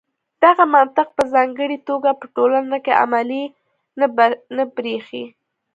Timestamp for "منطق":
0.75-1.07